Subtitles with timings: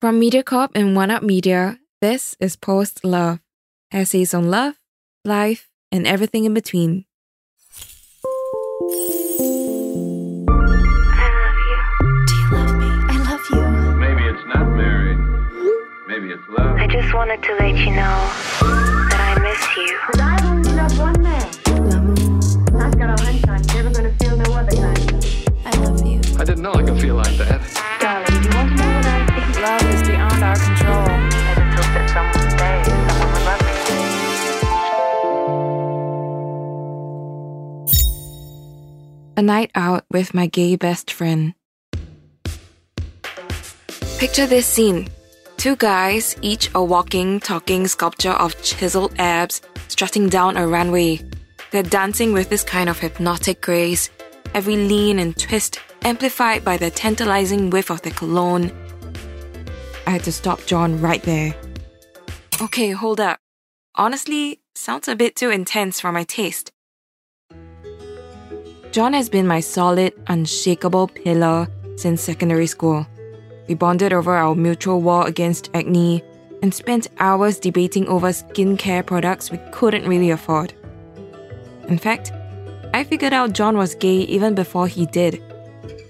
[0.00, 3.40] From MediaCorp and One Up Media, this is Post Love,
[3.90, 4.78] essays on love,
[5.24, 7.04] life, and everything in between.
[11.10, 12.26] I love you.
[12.28, 12.86] Do you love me?
[12.86, 13.60] I love you.
[13.98, 15.18] Maybe it's not married.
[16.06, 16.76] Maybe it's love.
[16.76, 18.30] I just wanted to let you know
[19.10, 19.98] that I miss you.
[19.98, 21.50] Cause I've only loved one man.
[21.90, 22.84] L'amour.
[22.86, 25.44] I've got a hunch I'm never gonna feel no other kind.
[25.64, 26.20] I love you.
[26.38, 27.77] I didn't know I could feel like that.
[39.38, 41.54] A night out with my gay best friend.
[44.18, 45.06] Picture this scene.
[45.56, 51.20] Two guys, each a walking, talking sculpture of chiseled abs, strutting down a runway.
[51.70, 54.10] They're dancing with this kind of hypnotic grace,
[54.54, 58.72] every lean and twist amplified by the tantalizing whiff of the cologne.
[60.04, 61.54] I had to stop John right there.
[62.60, 63.38] Okay, hold up.
[63.94, 66.72] Honestly, sounds a bit too intense for my taste.
[68.90, 73.06] John has been my solid, unshakable pillar since secondary school.
[73.68, 76.24] We bonded over our mutual war against acne
[76.62, 80.72] and spent hours debating over skincare products we couldn't really afford.
[81.88, 82.32] In fact,
[82.94, 85.42] I figured out John was gay even before he did.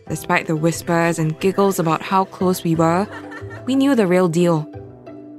[0.09, 3.09] Despite the whispers and giggles about how close we were,
[3.67, 4.71] we knew the real deal.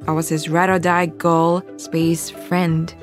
[0.07, 2.93] I was his ride or die girl space friend.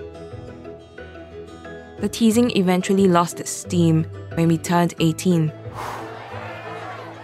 [2.00, 5.52] The teasing eventually lost its steam when we turned 18.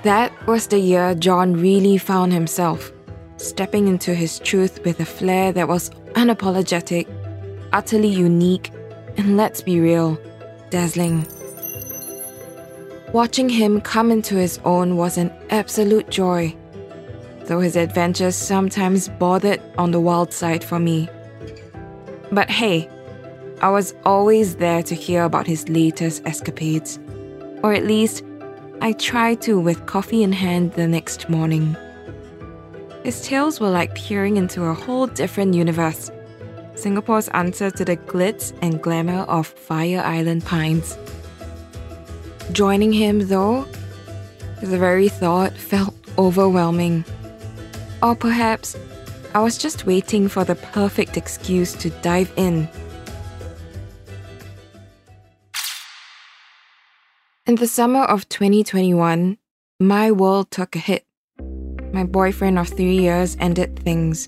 [0.03, 2.91] That was the year John really found himself,
[3.37, 7.07] stepping into his truth with a flair that was unapologetic,
[7.73, 8.71] utterly unique,
[9.17, 10.19] and let's be real,
[10.71, 11.27] dazzling.
[13.13, 16.57] Watching him come into his own was an absolute joy,
[17.45, 21.09] though his adventures sometimes bothered on the wild side for me.
[22.31, 22.89] But hey,
[23.63, 26.99] I was always there to hear about his latest escapades,
[27.63, 28.25] or at least
[28.81, 31.77] I tried to with coffee in hand the next morning.
[33.05, 36.11] His tales were like peering into a whole different universe.
[36.75, 40.99] Singapore's answer to the glitz and glamour of Fire Island Pines.
[42.51, 43.65] Joining him, though,
[44.61, 47.05] the very thought felt overwhelming.
[48.03, 48.77] Or perhaps
[49.35, 52.69] I was just waiting for the perfect excuse to dive in.
[57.53, 59.37] In the summer of 2021,
[59.79, 61.05] my world took a hit.
[61.93, 64.27] My boyfriend of three years ended things.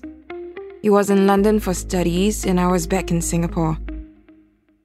[0.83, 3.79] He was in London for studies, and I was back in Singapore.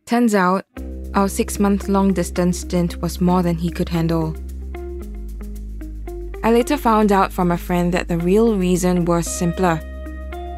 [0.06, 0.64] Turns out,
[1.12, 4.34] our six month long distance stint was more than he could handle.
[6.42, 9.76] I later found out from a friend that the real reason was simpler.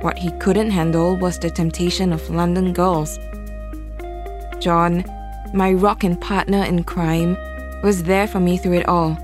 [0.02, 3.18] What he couldn't handle was the temptation of London girls.
[4.60, 5.04] John,
[5.52, 7.36] my rock and partner in crime,
[7.82, 9.18] was there for me through it all.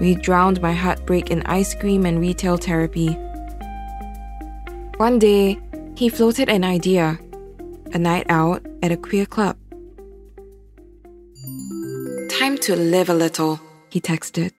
[0.00, 3.08] We drowned my heartbreak in ice cream and retail therapy.
[4.98, 5.58] One day,
[5.96, 7.18] he floated an idea
[7.92, 9.56] a night out at a queer club.
[12.30, 13.60] Time to live a little,
[13.90, 14.52] he texted.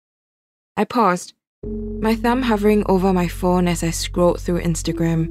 [0.76, 5.28] I paused, my thumb hovering over my phone as I scrolled through Instagram.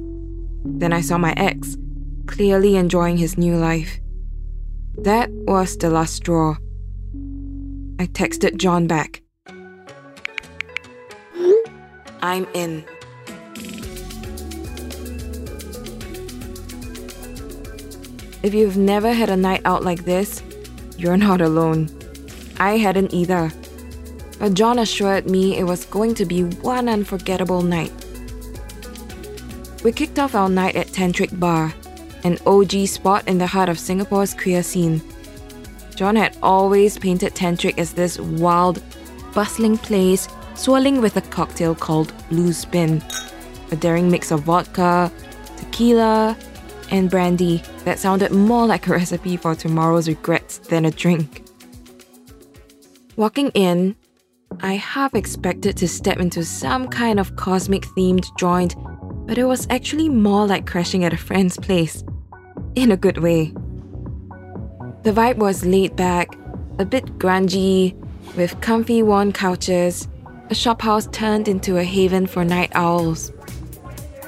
[0.63, 1.77] Then I saw my ex,
[2.27, 3.99] clearly enjoying his new life.
[4.97, 6.57] That was the last straw.
[8.01, 9.21] I texted John back.
[12.21, 12.85] I'm in.
[18.41, 20.41] If you've never had a night out like this,
[20.97, 21.89] you're not alone.
[22.57, 23.51] I hadn't either.
[24.39, 27.91] But John assured me it was going to be one unforgettable night.
[29.83, 31.73] We kicked off our night at Tantric Bar,
[32.23, 35.01] an OG spot in the heart of Singapore's queer scene.
[35.99, 38.81] John had always painted Tantric as this wild,
[39.33, 43.03] bustling place swirling with a cocktail called Blue Spin,
[43.73, 45.11] a daring mix of vodka,
[45.57, 46.37] tequila,
[46.89, 51.43] and brandy that sounded more like a recipe for tomorrow's regrets than a drink.
[53.17, 53.97] Walking in,
[54.61, 58.73] I half expected to step into some kind of cosmic themed joint,
[59.27, 62.05] but it was actually more like crashing at a friend's place.
[62.75, 63.53] In a good way.
[65.03, 66.27] The vibe was laid back,
[66.77, 67.95] a bit grungy,
[68.35, 70.09] with comfy worn couches,
[70.49, 73.31] a shophouse turned into a haven for night owls.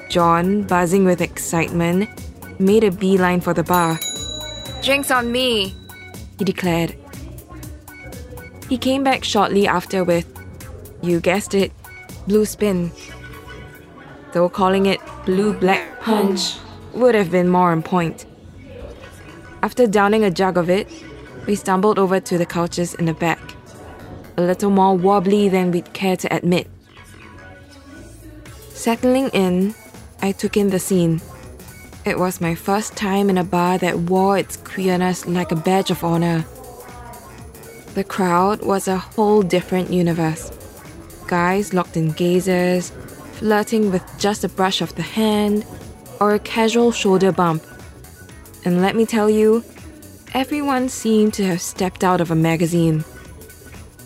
[0.10, 2.10] John, buzzing with excitement,
[2.58, 4.00] made a beeline for the bar.
[4.82, 5.76] Drinks on me,
[6.40, 6.96] he declared.
[8.70, 10.26] He came back shortly after with,
[11.02, 11.74] you guessed it,
[12.28, 12.92] blue spin.
[14.32, 16.56] though calling it blue black punch
[16.94, 18.26] would have been more on point.
[19.64, 20.88] After downing a jug of it,
[21.46, 23.40] we stumbled over to the couches in the back,
[24.38, 26.68] a little more wobbly than we'd care to admit.
[28.70, 29.76] Settling in,
[30.22, 31.22] I took in the scene.
[32.06, 35.92] It was my first time in a bar that wore its queerness like a badge
[35.92, 36.44] of honor.
[37.94, 40.52] The crowd was a whole different universe.
[41.28, 42.92] Guys locked in gazes,
[43.34, 45.66] flirting with just a brush of the hand,
[46.20, 47.64] or a casual shoulder bump.
[48.64, 49.64] And let me tell you,
[50.34, 53.04] everyone seemed to have stepped out of a magazine.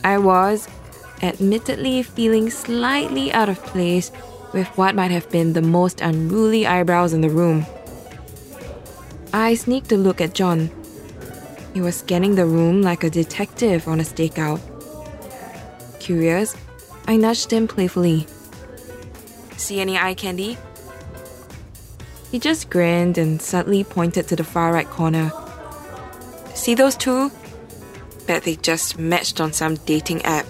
[0.03, 0.67] I was,
[1.21, 4.11] admittedly, feeling slightly out of place
[4.53, 7.65] with what might have been the most unruly eyebrows in the room.
[9.33, 10.69] I sneaked a look at John.
[11.73, 14.61] He was scanning the room like a detective on a stakeout.
[15.99, 16.55] Curious,
[17.07, 18.27] I nudged him playfully.
[19.57, 20.57] See any eye candy?
[22.35, 25.31] He just grinned and subtly pointed to the far right corner.
[26.53, 27.31] See those two?
[28.27, 30.45] Bet they just matched on some dating app.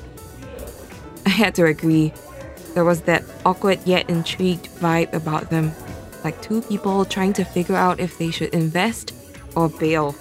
[1.28, 2.12] I had to agree.
[2.74, 5.74] There was that awkward yet intrigued vibe about them,
[6.24, 9.14] like two people trying to figure out if they should invest
[9.56, 10.14] or bail.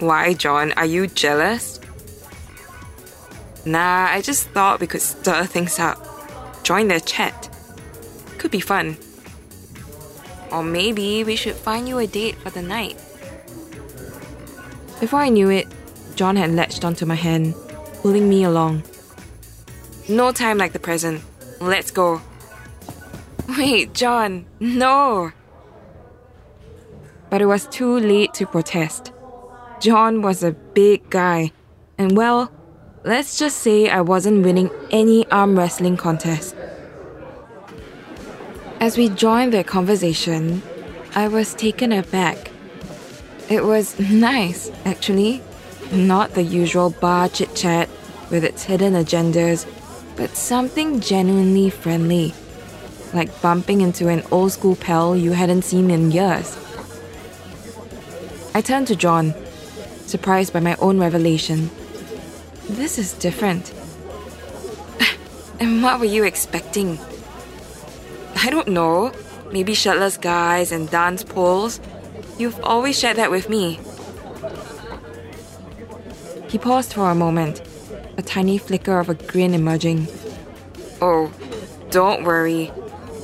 [0.00, 0.72] Why, John?
[0.72, 1.80] Are you jealous?
[3.64, 5.96] Nah, I just thought we could stir things up.
[6.62, 7.48] Join their chat.
[8.36, 8.98] Could be fun.
[10.52, 12.96] Or maybe we should find you a date for the night.
[15.00, 15.66] Before I knew it,
[16.14, 17.54] John had latched onto my hand,
[18.02, 18.82] pulling me along.
[20.08, 21.22] No time like the present.
[21.60, 22.20] Let's go.
[23.58, 25.32] Wait, John, no!
[27.30, 29.12] But it was too late to protest.
[29.80, 31.52] John was a big guy,
[31.98, 32.50] and well,
[33.04, 36.56] let's just say I wasn't winning any arm wrestling contest.
[38.78, 40.62] As we joined their conversation,
[41.14, 42.50] I was taken aback.
[43.48, 45.42] It was nice, actually.
[45.92, 47.88] Not the usual bar chit chat
[48.30, 49.66] with its hidden agendas,
[50.14, 52.34] but something genuinely friendly.
[53.14, 56.54] Like bumping into an old school pal you hadn't seen in years.
[58.54, 59.34] I turned to John,
[60.06, 61.70] surprised by my own revelation.
[62.68, 63.72] This is different.
[65.60, 66.98] and what were you expecting?
[68.36, 69.12] I don't know.
[69.50, 71.80] Maybe shirtless guys and dance poles.
[72.38, 73.80] You've always shared that with me.
[76.48, 77.62] He paused for a moment,
[78.16, 80.06] a tiny flicker of a grin emerging.
[81.00, 81.32] Oh,
[81.90, 82.70] don't worry.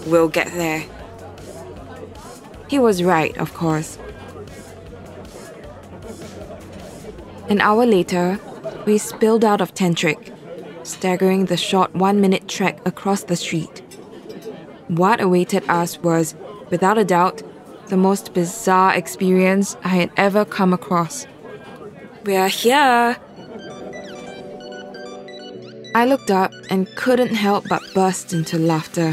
[0.06, 0.84] We'll get there.
[2.68, 3.98] He was right, of course.
[7.48, 8.40] An hour later,
[8.86, 10.34] we spilled out of Tantric,
[10.84, 13.81] staggering the short one minute trek across the street.
[14.96, 16.34] What awaited us was,
[16.68, 17.42] without a doubt,
[17.86, 21.26] the most bizarre experience I had ever come across.
[22.26, 23.16] We're here!
[25.94, 29.12] I looked up and couldn't help but burst into laughter.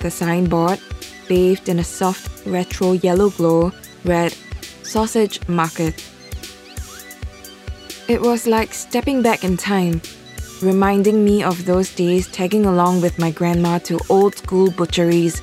[0.00, 0.80] The signboard,
[1.28, 3.70] bathed in a soft retro yellow glow,
[4.04, 4.34] read
[4.82, 6.04] Sausage Market.
[8.08, 10.02] It was like stepping back in time,
[10.62, 15.42] reminding me of those days tagging along with my grandma to old school butcheries.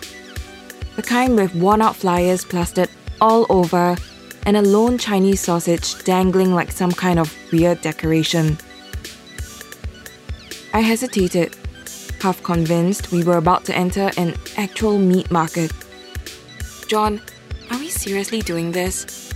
[0.95, 3.95] The kind with worn out flyers plastered all over
[4.45, 8.57] and a lone Chinese sausage dangling like some kind of weird decoration.
[10.73, 11.55] I hesitated,
[12.21, 15.71] half convinced we were about to enter an actual meat market.
[16.87, 17.21] John,
[17.69, 19.33] are we seriously doing this?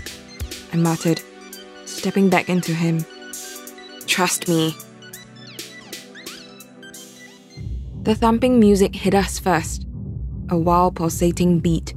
[0.71, 1.21] I muttered,
[1.85, 3.05] stepping back into him.
[4.07, 4.75] Trust me.
[8.11, 9.87] The thumping music hit us first,
[10.49, 11.93] a wild pulsating beat.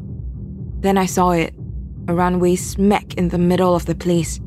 [0.78, 1.52] Then I saw it,
[2.06, 4.40] a runway smack in the middle of the place.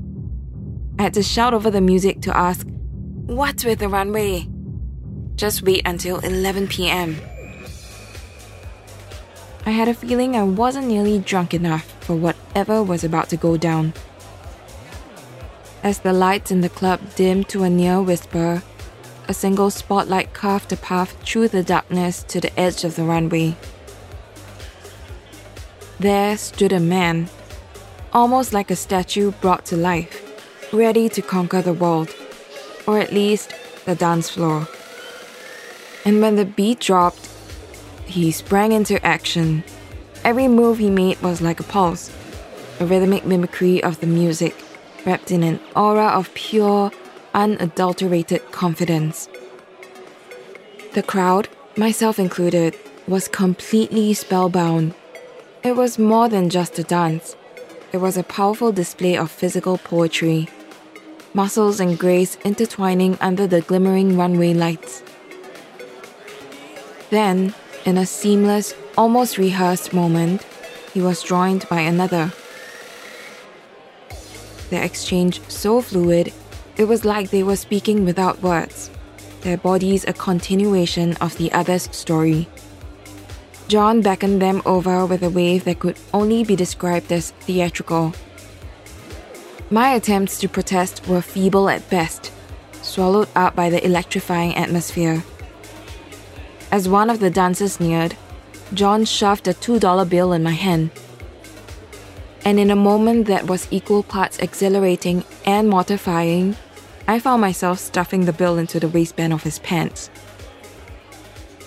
[0.97, 2.65] I had to shout over the music to ask,
[3.25, 4.47] What's with the runway?
[5.35, 7.17] Just wait until 11 pm.
[9.65, 13.57] I had a feeling I wasn't nearly drunk enough for whatever was about to go
[13.57, 13.91] down.
[15.83, 18.63] As the lights in the club dimmed to a near whisper,
[19.27, 23.55] a single spotlight carved a path through the darkness to the edge of the runway.
[25.99, 27.29] There stood a man,
[28.13, 30.23] almost like a statue brought to life,
[30.71, 32.15] ready to conquer the world,
[32.85, 33.53] or at least
[33.85, 34.67] the dance floor.
[36.05, 37.29] And when the beat dropped,
[38.05, 39.63] he sprang into action.
[40.23, 42.11] Every move he made was like a pulse,
[42.79, 44.55] a rhythmic mimicry of the music
[45.05, 46.91] wrapped in an aura of pure,
[47.37, 49.29] unadulterated confidence.
[50.95, 52.75] The crowd, myself included,
[53.07, 54.95] was completely spellbound.
[55.63, 57.35] It was more than just a dance,
[57.93, 60.49] it was a powerful display of physical poetry.
[61.33, 65.03] Muscles and grace intertwining under the glimmering runway lights.
[67.11, 67.53] Then,
[67.85, 70.43] in a seamless, almost rehearsed moment,
[70.93, 72.33] he was joined by another.
[74.69, 76.33] Their exchange so fluid,
[76.77, 78.89] it was like they were speaking without words,
[79.41, 82.47] their bodies a continuation of the other's story.
[83.67, 88.13] John beckoned them over with a wave that could only be described as theatrical.
[89.69, 92.31] My attempts to protest were feeble at best,
[92.81, 95.23] swallowed up by the electrifying atmosphere.
[96.71, 98.15] As one of the dancers neared,
[98.73, 100.91] John shoved a $2 bill in my hand.
[102.45, 106.55] And in a moment that was equal parts exhilarating and mortifying,
[107.09, 110.09] I found myself stuffing the bill into the waistband of his pants.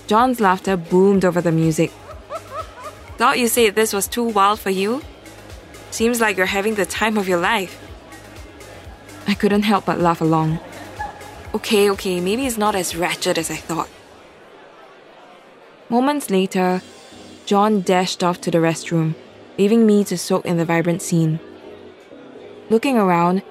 [0.06, 1.90] John's laughter boomed over the music.
[3.16, 5.02] Thought you said this was too wild for you?
[5.90, 7.80] Seems like you're having the time of your life.
[9.26, 10.58] I couldn't help but laugh along.
[11.54, 13.88] Okay, okay, maybe it's not as ratchet as I thought.
[15.88, 16.82] Moments later,
[17.46, 19.14] John dashed off to the restroom,
[19.58, 21.40] leaving me to soak in the vibrant scene.
[22.68, 23.42] Looking around,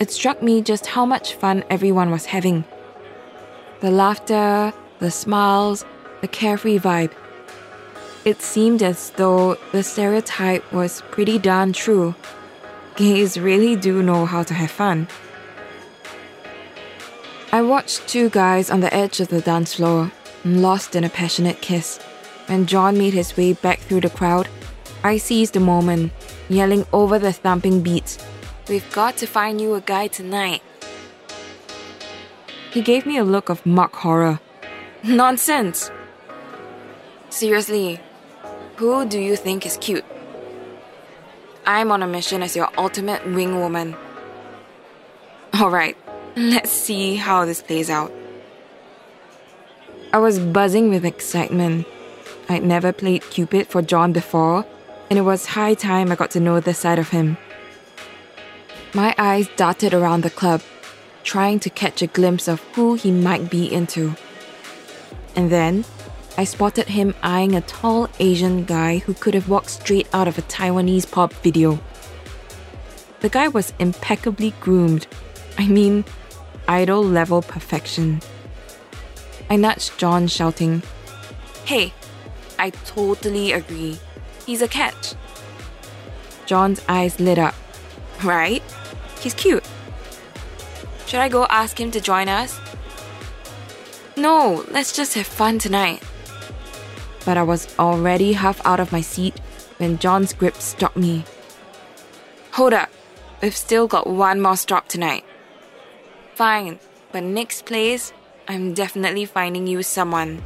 [0.00, 2.64] it struck me just how much fun everyone was having.
[3.80, 5.84] The laughter, the smiles,
[6.20, 7.12] the carefree vibe.
[8.24, 12.14] It seemed as though the stereotype was pretty darn true.
[12.96, 15.08] Gays really do know how to have fun.
[17.52, 20.12] I watched two guys on the edge of the dance floor,
[20.44, 21.98] lost in a passionate kiss.
[22.46, 24.48] When John made his way back through the crowd,
[25.02, 26.12] I seized the moment,
[26.48, 28.18] yelling over the thumping beats,
[28.68, 30.62] We've got to find you a guy tonight.
[32.70, 34.40] He gave me a look of mock horror.
[35.02, 35.90] Nonsense!
[37.30, 37.98] Seriously,
[38.76, 40.04] who do you think is cute?
[41.64, 43.96] I'm on a mission as your ultimate wing woman.
[45.58, 45.96] Alright,
[46.36, 48.12] let's see how this plays out.
[50.12, 51.86] I was buzzing with excitement.
[52.50, 54.66] I'd never played Cupid for John before,
[55.08, 57.38] and it was high time I got to know this side of him.
[58.94, 60.62] My eyes darted around the club,
[61.22, 64.14] trying to catch a glimpse of who he might be into.
[65.36, 65.84] And then,
[66.38, 70.38] I spotted him eyeing a tall Asian guy who could have walked straight out of
[70.38, 71.78] a Taiwanese pop video.
[73.20, 75.06] The guy was impeccably groomed.
[75.58, 76.04] I mean,
[76.66, 78.22] idol level perfection.
[79.50, 80.82] I nudged John, shouting,
[81.64, 81.92] Hey,
[82.58, 83.98] I totally agree.
[84.46, 85.14] He's a catch.
[86.46, 87.54] John's eyes lit up.
[88.24, 88.62] Right?
[89.20, 89.64] He's cute.
[91.06, 92.58] Should I go ask him to join us?
[94.16, 96.02] No, let's just have fun tonight
[97.28, 99.38] but I was already half out of my seat
[99.76, 101.24] when John's grip stopped me.
[102.52, 102.88] Hold up,
[103.42, 105.26] we've still got one more stop tonight.
[106.36, 106.78] Fine,
[107.12, 108.14] but next place,
[108.48, 110.40] I'm definitely finding you someone.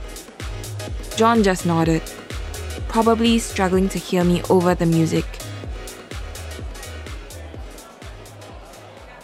[1.14, 2.02] John just nodded,
[2.88, 5.24] probably struggling to hear me over the music.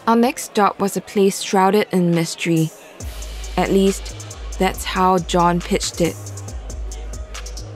[0.09, 2.71] Our next stop was a place shrouded in mystery.
[3.57, 4.25] At least,
[4.57, 6.15] that's how John pitched it.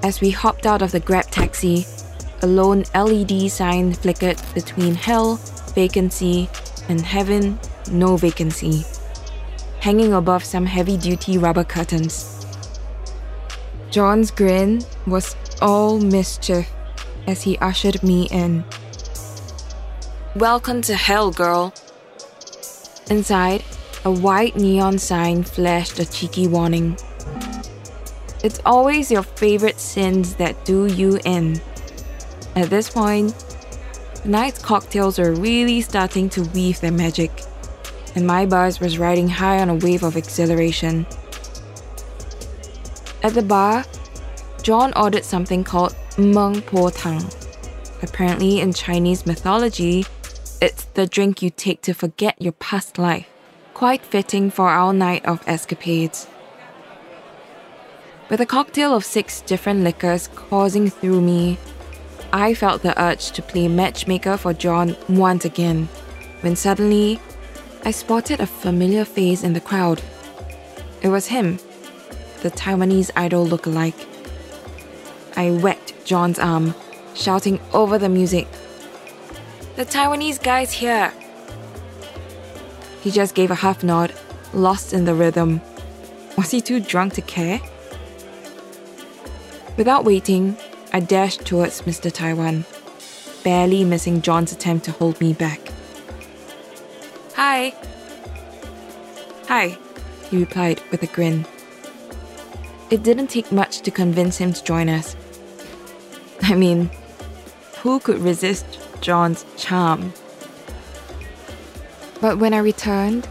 [0.02, 1.86] As we hopped out of the Grab taxi,
[2.42, 5.36] a lone LED sign flickered between hell,
[5.75, 6.50] vacancy,
[6.90, 7.60] and heaven,
[7.92, 8.84] no vacancy,
[9.80, 12.48] hanging above some heavy duty rubber curtains.
[13.92, 16.68] John's grin was all mischief
[17.28, 18.66] as he ushered me in.
[20.36, 21.72] Welcome to hell, girl.
[23.13, 23.63] Inside,
[24.05, 26.98] a white neon sign flashed a cheeky warning.
[28.43, 31.62] It's always your favorite sins that do you in.
[32.55, 33.36] At this point,
[34.24, 37.29] the night's cocktails were really starting to weave their magic,
[38.15, 41.05] and my buzz was riding high on a wave of exhilaration.
[43.22, 43.86] At the bar,
[44.63, 47.24] John ordered something called Meng Po Tang.
[48.01, 50.03] Apparently, in Chinese mythology,
[50.63, 53.27] it's the drink you take to forget your past life.
[53.74, 56.25] Quite fitting for our night of escapades.
[58.29, 61.58] With a cocktail of six different liquors coursing through me,
[62.32, 65.89] I felt the urge to play matchmaker for John once again,
[66.39, 67.20] when suddenly
[67.84, 70.01] I spotted a familiar face in the crowd.
[71.01, 71.60] It was him,
[72.41, 74.08] the Taiwanese idol look-alike.
[75.36, 76.74] I whacked John's arm,
[77.15, 78.48] shouting over the music,
[79.75, 81.12] The Taiwanese guy's here!
[83.01, 84.13] He just gave a half nod,
[84.53, 85.62] lost in the rhythm.
[86.38, 87.60] Was he too drunk to care?
[89.75, 90.56] Without waiting,
[90.94, 92.12] I dashed towards Mr.
[92.12, 92.65] Taiwan,
[93.44, 95.60] barely missing John's attempt to hold me back.
[97.34, 97.74] Hi.
[99.48, 99.75] Hi,
[100.30, 101.48] he replied with a grin.
[102.92, 105.15] It didn't take much to convince him to join us.
[106.44, 106.92] I mean,
[107.80, 108.73] who could resist
[109.03, 110.13] John's charm?
[112.22, 113.27] But when I returned,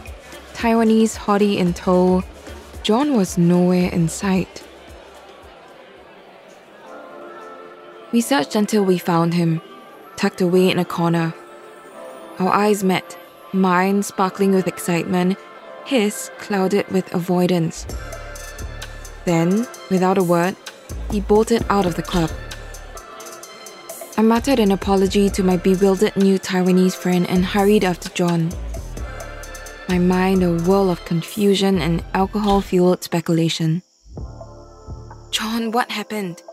[0.53, 2.23] Taiwanese hottie in tow,
[2.83, 4.63] John was nowhere in sight.
[8.11, 9.61] We searched until we found him,
[10.15, 11.33] tucked away in a corner.
[12.37, 13.17] Our eyes met,
[13.51, 15.39] mine sparkling with excitement,
[15.85, 17.87] his clouded with avoidance.
[19.25, 20.55] Then, without a word,
[21.09, 22.29] he bolted out of the club.
[24.15, 28.51] I muttered an apology to my bewildered new Taiwanese friend and hurried after John.
[29.89, 33.81] My mind a whirl of confusion and alcohol fueled speculation.
[35.31, 36.43] John, what happened?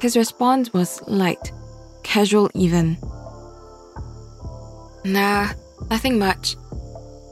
[0.00, 1.52] His response was light,
[2.02, 2.96] casual even.
[5.04, 5.48] Nah,
[5.90, 6.56] nothing much.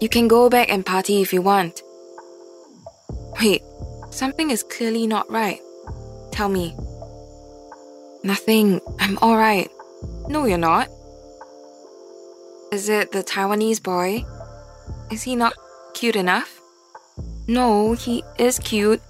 [0.02, 1.82] You can go back and party if you want.
[3.40, 3.62] Wait,
[4.10, 5.60] something is clearly not right.
[6.30, 6.76] Tell me.
[8.22, 9.70] Nothing, I'm alright.
[10.28, 10.88] No, you're not.
[12.72, 14.24] Is it the Taiwanese boy?
[15.10, 15.54] Is he not
[15.94, 16.60] cute enough?
[17.46, 19.00] No, he is cute.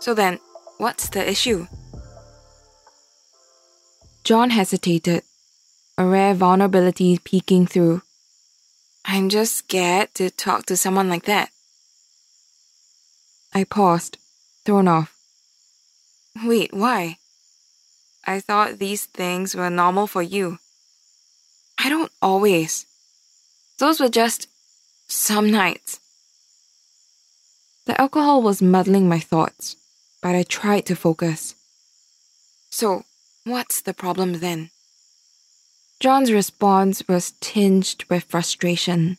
[0.00, 0.40] So then,
[0.78, 1.66] what's the issue?
[4.24, 5.22] John hesitated,
[5.96, 8.02] a rare vulnerability peeking through.
[9.04, 11.50] I'm just scared to talk to someone like that.
[13.54, 14.18] I paused,
[14.64, 15.14] thrown off.
[16.44, 17.18] Wait, why?
[18.26, 20.58] I thought these things were normal for you.
[21.78, 22.86] I don't always.
[23.78, 24.48] Those were just
[25.06, 26.00] some nights.
[27.86, 29.76] The alcohol was muddling my thoughts,
[30.20, 31.54] but I tried to focus.
[32.70, 33.04] So,
[33.44, 34.70] what's the problem then?
[36.00, 39.18] John's response was tinged with frustration.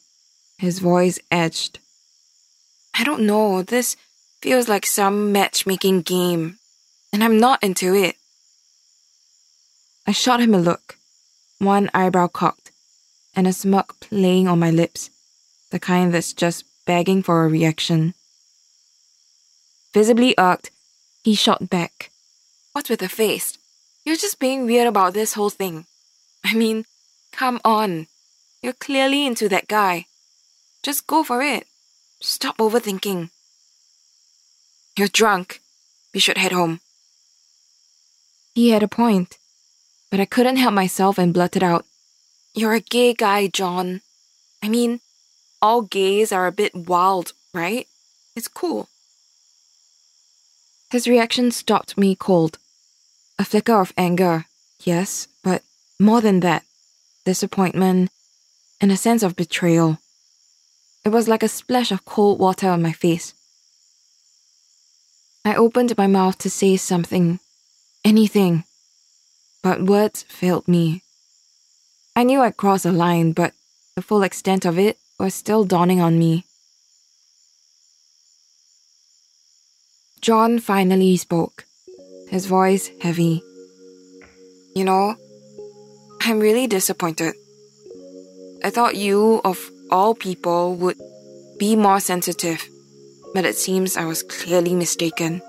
[0.58, 1.80] His voice edged.
[2.94, 3.96] I don't know, this
[4.42, 6.58] feels like some matchmaking game,
[7.14, 8.18] and I'm not into it.
[10.08, 10.98] I shot him a look,
[11.60, 12.72] one eyebrow cocked,
[13.36, 15.10] and a smirk playing on my lips,
[15.70, 18.14] the kind that's just begging for a reaction.
[19.94, 20.72] Visibly irked,
[21.26, 22.10] he shot back.
[22.72, 23.58] What's with the face?
[24.06, 25.86] You're just being weird about this whole thing.
[26.46, 26.86] I mean,
[27.34, 28.08] come on.
[28.62, 30.06] You're clearly into that guy.
[30.84, 31.68] Just go for it.
[32.22, 33.30] Stop overthinking.
[34.98, 35.60] You're drunk.
[36.14, 36.80] We should head home.
[38.56, 39.38] He had a point,
[40.10, 41.86] but I couldn't help myself and blurted out,
[42.54, 44.02] You're a gay guy, John.
[44.64, 45.00] I mean,
[45.62, 47.88] all gays are a bit wild, right?
[48.36, 48.90] It's cool.
[50.92, 52.58] His reaction stopped me cold.
[53.40, 54.46] A flicker of anger,
[54.80, 55.62] yes, but
[56.00, 56.64] more than that,
[57.26, 58.10] disappointment
[58.80, 59.98] and a sense of betrayal.
[61.04, 63.34] It was like a splash of cold water on my face.
[65.44, 67.40] I opened my mouth to say something,
[68.04, 68.66] anything,
[69.64, 71.04] but words failed me.
[72.16, 73.54] I knew I'd crossed a line, but
[73.96, 76.46] the full extent of it was still dawning on me.
[80.22, 81.66] John finally spoke,
[82.30, 83.44] his voice heavy.
[84.76, 85.16] You know,
[86.22, 87.34] I'm really disappointed.
[88.64, 90.98] I thought you, of all people, would
[91.58, 92.68] be more sensitive,
[93.34, 95.42] but it seems I was clearly mistaken.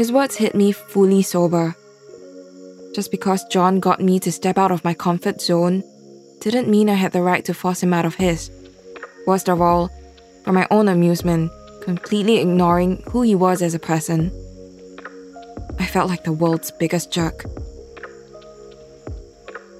[0.00, 1.76] His words hit me fully sober.
[2.94, 5.84] Just because John got me to step out of my comfort zone
[6.40, 8.50] didn't mean I had the right to force him out of his.
[9.26, 9.90] Worst of all,
[10.42, 14.32] for my own amusement, completely ignoring who he was as a person.
[15.78, 17.44] I felt like the world's biggest jerk.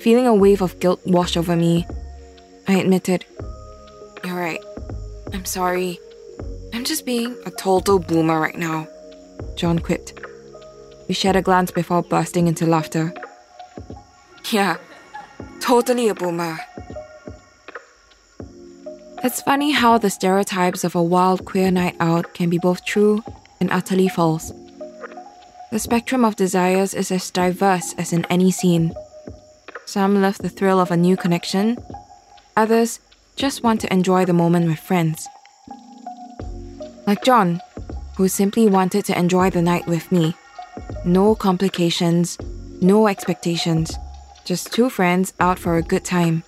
[0.00, 1.87] Feeling a wave of guilt wash over me,
[2.68, 3.24] I admitted,
[4.22, 4.61] You're right.
[5.33, 5.98] I'm sorry.
[6.74, 8.87] I'm just being a total boomer right now,
[9.61, 10.18] John quipped.
[11.07, 13.12] We shared a glance before bursting into laughter.
[14.51, 14.79] Yeah,
[15.61, 16.59] totally a boomer.
[19.23, 23.23] It's funny how the stereotypes of a wild queer night out can be both true
[23.61, 24.51] and utterly false.
[25.73, 28.94] The spectrum of desires is as diverse as in any scene.
[29.85, 31.77] Some love the thrill of a new connection,
[32.57, 32.99] others
[33.37, 35.29] just want to enjoy the moment with friends.
[37.07, 37.61] Like John,
[38.20, 40.35] who simply wanted to enjoy the night with me.
[41.06, 42.37] No complications,
[42.83, 43.96] no expectations,
[44.44, 46.42] just two friends out for a good time.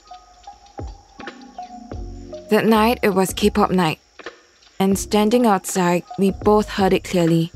[2.51, 4.01] That night, it was K pop night,
[4.79, 7.51] and standing outside, we both heard it clearly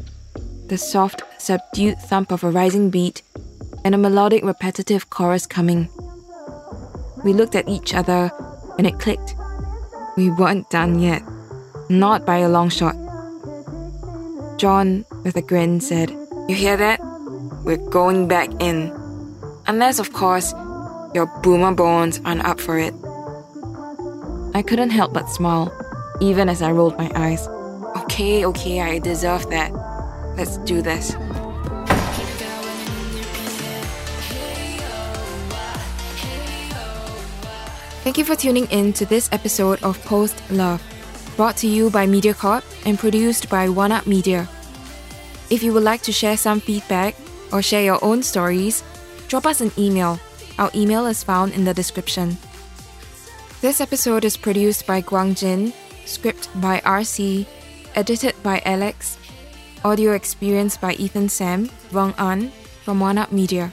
[0.69, 3.21] the soft, subdued thump of a rising beat,
[3.85, 5.91] and a melodic, repetitive chorus coming.
[7.23, 8.33] We looked at each other
[8.79, 9.37] and it clicked.
[10.17, 11.23] We weren't done yet.
[11.91, 13.06] Not by a long shot.
[14.57, 16.11] John, with a grin, said,
[16.49, 16.99] You hear that?
[17.65, 18.91] We're going back in.
[19.67, 20.55] Unless, of course,
[21.15, 22.95] your boomer bones aren't up for it.
[24.55, 25.71] I couldn't help but smile,
[26.21, 27.47] even as I rolled my eyes.
[28.05, 29.73] Okay, okay, I deserve that.
[30.37, 31.15] Let's do this.
[38.05, 40.81] Thank you for tuning in to this episode of Post Love,
[41.37, 44.49] brought to you by MediaCorp and produced by One Up Media.
[45.51, 47.15] If you would like to share some feedback
[47.53, 48.83] or share your own stories,
[49.29, 50.19] drop us an email.
[50.59, 52.39] Our email is found in the description.
[53.61, 55.73] This episode is produced by Guang Jin,
[56.07, 57.47] script by RC,
[57.95, 59.19] edited by Alex,
[59.85, 62.51] audio experience by Ethan Sam, Vong An
[62.83, 63.71] from One Up Media,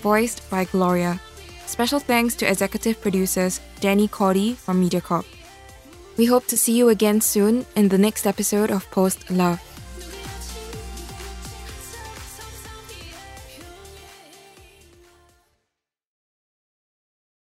[0.00, 1.20] voiced by Gloria.
[1.66, 5.35] Special thanks to executive producers Danny Cordy from MediaCorp.
[6.16, 9.75] We hope to see you again soon in the next episode of Post Love.